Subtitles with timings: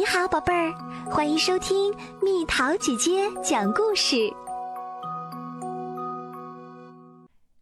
[0.00, 0.72] 你好，宝贝儿，
[1.10, 4.32] 欢迎收听蜜桃姐姐讲故事。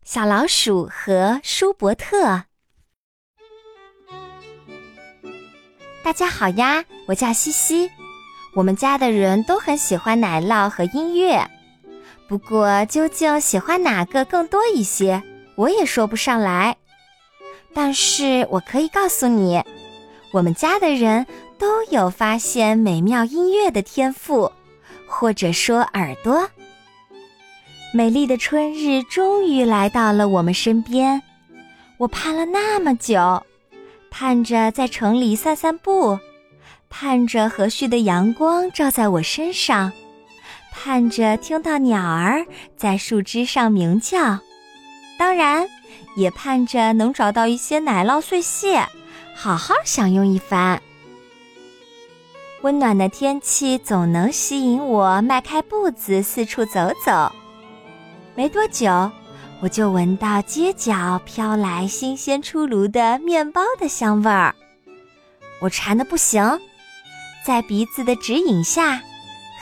[0.04, 2.44] 小老鼠和舒伯特，
[6.04, 6.84] 大家好呀！
[7.08, 7.90] 我叫西西，
[8.54, 11.44] 我们家的人都很喜欢奶酪和音乐，
[12.28, 15.20] 不过究竟喜欢哪个更多一些，
[15.56, 16.76] 我也说不上来。
[17.74, 19.60] 但是我可以告诉你，
[20.30, 21.26] 我们家的人。
[21.58, 24.50] 都有发现美妙音乐的天赋，
[25.06, 26.48] 或者说耳朵。
[27.92, 31.22] 美丽的春日终于来到了我们身边，
[31.96, 33.42] 我盼了那么久，
[34.10, 36.18] 盼着在城里散散步，
[36.90, 39.90] 盼着和煦的阳光照在我身上，
[40.70, 42.46] 盼着听到鸟儿
[42.76, 44.38] 在树枝上鸣叫，
[45.18, 45.66] 当然，
[46.16, 48.86] 也盼着能找到一些奶酪碎屑，
[49.34, 50.80] 好好享用一番。
[52.62, 57.32] 温暖的天气总能吸引我迈开步子四处走走。
[58.34, 59.10] 没多久，
[59.60, 64.54] 我就闻到街角飘来新鲜出炉的面包的香味儿。
[65.60, 66.58] 我馋得不行，
[67.44, 69.00] 在鼻子的指引下，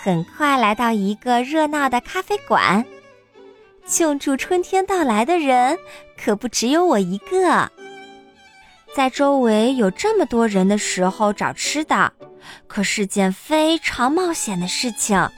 [0.02, 2.84] 很快来到一个热闹的咖啡馆。
[3.84, 5.78] 庆祝春天到来的人
[6.16, 7.70] 可不只有我一个。
[8.96, 12.10] 在周围有这么多人的时候找吃的。
[12.66, 15.28] 可是件非常冒险的事情，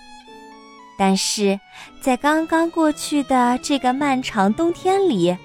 [0.97, 1.59] 但是
[2.01, 5.37] 在刚刚过去的这个漫长冬天里，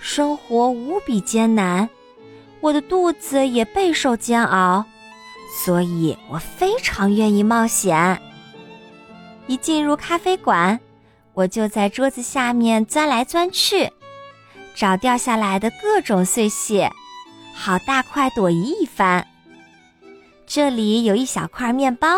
[0.00, 1.86] 生活无比艰难，
[2.60, 4.82] 我的肚子也备受煎熬，
[5.62, 8.22] 所以我非常愿意冒险。
[9.48, 10.80] 一进入咖啡馆，
[11.34, 13.90] 我就在桌子下面钻来钻去，
[14.74, 16.90] 找掉下来的各种碎屑，
[17.54, 19.26] 好大快朵颐一番。
[20.46, 22.08] 这里有一小块面包，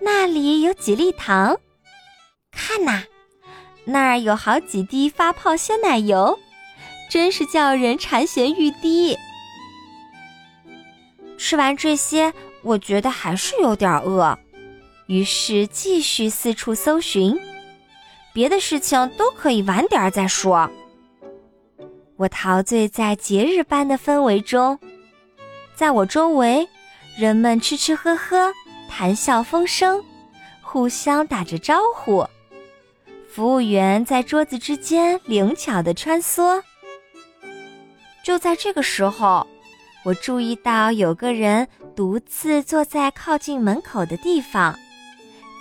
[0.00, 1.56] 那里有几粒糖，
[2.52, 3.02] 看呐，
[3.84, 6.38] 那儿有好几滴发泡鲜奶油，
[7.10, 9.16] 真是叫人馋涎欲滴。
[11.36, 12.32] 吃完这些，
[12.62, 14.38] 我觉得还是有点饿，
[15.06, 17.36] 于是继续四处搜寻，
[18.32, 20.70] 别的事情都可以晚点再说。
[22.20, 24.78] 我陶醉在节日般的氛围中，
[25.74, 26.68] 在我周围。
[27.16, 28.52] 人们吃吃喝喝，
[28.90, 30.02] 谈笑风生，
[30.60, 32.26] 互相打着招呼。
[33.26, 36.62] 服务员在桌子之间灵巧地穿梭。
[38.22, 39.46] 就在这个时候，
[40.04, 41.66] 我注意到有个人
[41.96, 44.78] 独自坐在靠近门口的地方，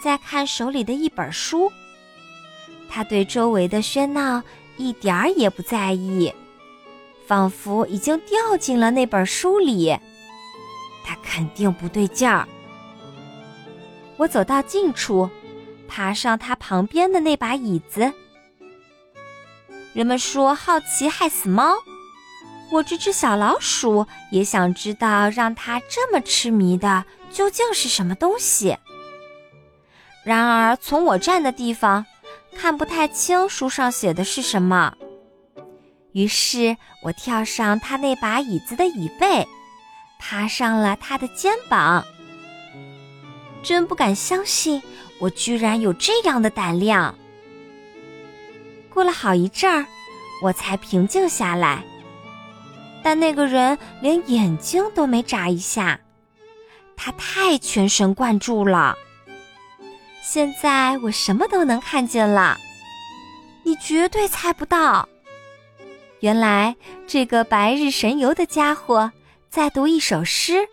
[0.04, 1.72] 在看手里的一本书。
[2.90, 4.44] 他对周围的喧闹
[4.78, 6.34] 一点儿也不在意，
[7.30, 9.96] 仿佛已经掉进了那本书里。
[11.06, 12.48] 他肯定不对劲儿。
[14.18, 15.30] 我走到近处，
[15.88, 18.12] 爬上他旁边的那把椅子。
[19.94, 21.76] 人们说好奇害死猫，
[22.72, 28.76] 我这只小老鼠也想知道让它这么痴迷的究竟是什么东西。
[30.24, 32.08] 然而从我站的地方，
[32.58, 34.96] 看不太清书上写的是什么。
[36.14, 39.48] 于是我跳上他那把椅子的椅背。
[40.22, 42.04] 爬上了他的肩膀，
[43.64, 44.82] 真不敢相信，
[45.18, 47.16] 我居然有这样的胆量。
[48.90, 49.86] 过了好一阵儿，
[50.44, 51.82] 我才平静下来，
[53.02, 55.98] 但那个人连眼睛都没眨一下，
[56.98, 58.98] 他太全神贯注了。
[60.22, 62.58] 现在我什么都能看见了，
[63.64, 65.08] 你绝对猜不到，
[66.20, 66.76] 原来
[67.08, 69.12] 这个白日神游的家伙。
[69.50, 70.68] 在读一首诗，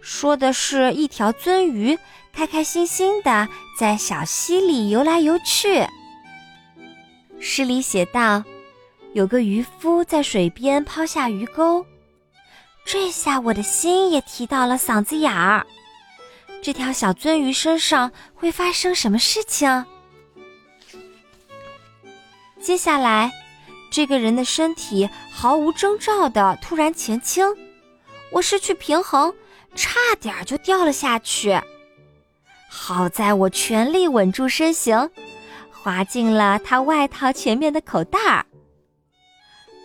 [0.00, 1.98] 说的是一条鳟鱼
[2.32, 5.84] 开开心心的在小溪里游来游去。
[7.40, 8.44] 诗里写道
[9.14, 11.84] ：“有个渔夫在水边抛下鱼钩，
[12.84, 15.66] 这下我的心也提到了嗓子眼儿。
[16.62, 19.84] 这条小鳟鱼身上会发生什么事情？
[22.60, 23.32] 接下来，
[23.92, 27.46] 这个人的身体毫无征兆的突然前倾。”
[28.32, 29.34] 我失去平衡，
[29.74, 31.60] 差点就掉了下去。
[32.70, 35.10] 好在我全力稳住身形，
[35.70, 38.46] 滑进了他外套前面的口袋儿。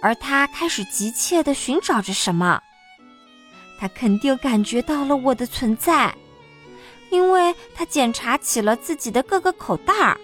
[0.01, 2.61] 而他开始急切地寻找着什么。
[3.77, 6.15] 他肯定感觉到了我的存在，
[7.09, 10.17] 因为他检查起了自己的各个口袋儿。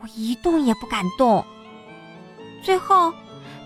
[0.00, 1.44] 我一动也不敢动。
[2.62, 3.12] 最后，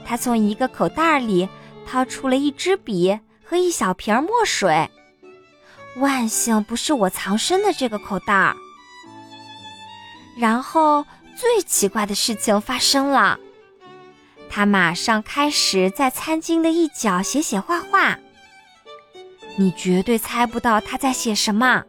[0.04, 1.48] 他从一个口袋里。
[1.84, 4.88] 掏出了一支笔和一小瓶墨水，
[5.96, 8.54] 万幸不是我藏身的这个口袋。
[10.38, 11.04] 然后
[11.36, 13.38] 最奇怪的事情发生了，
[14.48, 18.16] 他马上开始在餐巾的一角写写画画。
[19.56, 21.82] 你绝对猜不到他在写什么，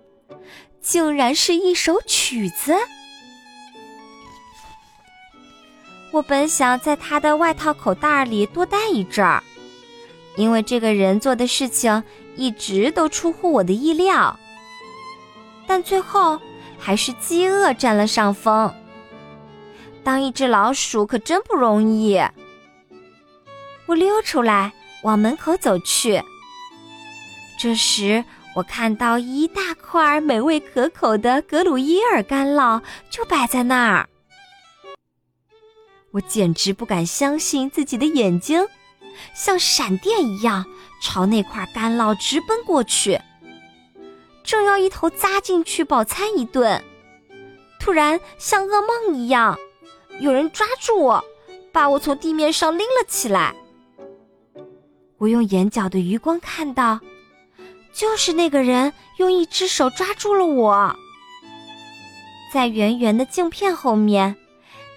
[0.81, 2.75] 竟然是一首曲子。
[6.13, 9.43] 我本想在他的外套口袋里多待一阵儿，
[10.35, 12.03] 因为这个人做的事情
[12.35, 14.39] 一直都出乎我的意料。
[15.65, 16.39] 但最后
[16.77, 18.71] 还是饥饿占了上风。
[20.03, 22.21] 当一只老鼠可真不容易。
[23.87, 24.71] 我溜出来
[25.01, 26.21] 往门口走去，
[27.59, 28.23] 这时
[28.55, 32.79] 我看到一大块美味可口的格鲁伊尔干酪
[33.09, 34.07] 就摆在那儿。
[36.13, 38.67] 我简直不敢相信自己的眼睛，
[39.33, 40.63] 像闪电一样
[41.01, 43.19] 朝那块干酪直奔过去，
[44.43, 46.83] 正要一头扎进去饱餐一顿，
[47.79, 49.57] 突然像噩梦一样，
[50.19, 51.25] 有人抓住我，
[51.71, 53.55] 把我从地面上拎了起来。
[55.17, 56.99] 我用眼角的余光看到，
[57.91, 60.95] 就是那个人用一只手抓住了我，
[62.53, 64.35] 在圆圆的镜片后面。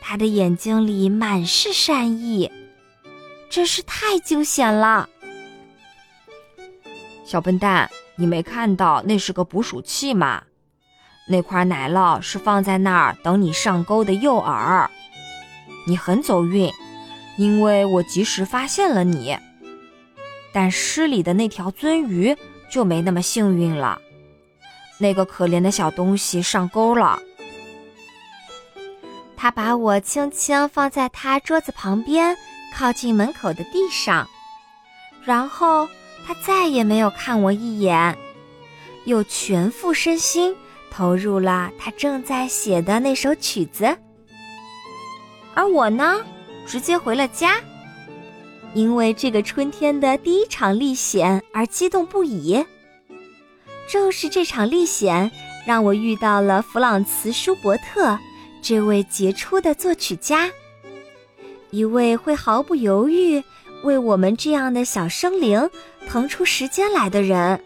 [0.08, 2.48] 他的眼睛里满是善意，
[3.50, 5.08] 真是太惊险了。
[7.24, 10.44] 小笨蛋，你没看到那是个捕鼠器吗？
[11.26, 14.88] 那块奶酪是放在那儿等你上钩的诱饵。
[15.88, 16.72] 你很走运，
[17.36, 19.36] 因为我及时发现了你。
[20.52, 22.36] 但诗里的那条鳟鱼
[22.70, 24.00] 就没那么幸运了，
[24.98, 27.20] 那个可怜的小东西上钩了。
[29.46, 32.36] 他把我轻轻放在他桌子旁边，
[32.74, 34.28] 靠近门口的地上，
[35.22, 35.88] 然后
[36.26, 38.18] 他再也没有看我一眼，
[39.04, 40.52] 又全副身心
[40.90, 43.96] 投入了他正在写的那首曲子。
[45.54, 46.16] 而我呢，
[46.66, 47.60] 直接回了家，
[48.74, 52.66] 因为这个春天的第一场历险而激动不已。
[53.88, 55.30] 正是这场历险，
[55.64, 58.18] 让我遇到了弗朗茨·舒伯特。
[58.68, 60.50] 这位杰出的作曲家，
[61.70, 63.40] 一位会毫不犹豫
[63.84, 65.70] 为我们这样的小生灵
[66.08, 67.60] 腾出时间来的人。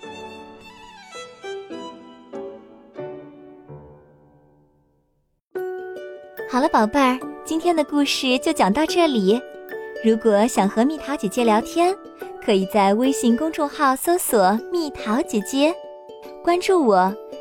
[6.51, 9.41] 好了，宝贝儿，今天的故事就讲到这里。
[10.05, 11.97] 如果想和蜜桃姐姐聊天，
[12.45, 15.75] 可以在微信公众号搜索“蜜桃姐姐”，
[16.45, 17.11] 关注我。